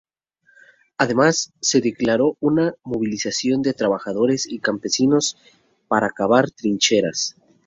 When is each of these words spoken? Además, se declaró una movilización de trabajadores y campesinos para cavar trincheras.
Además, 0.97 1.53
se 1.61 1.79
declaró 1.79 2.35
una 2.39 2.73
movilización 2.83 3.61
de 3.61 3.75
trabajadores 3.75 4.47
y 4.51 4.57
campesinos 4.57 5.37
para 5.87 6.09
cavar 6.09 6.49
trincheras. 6.49 7.35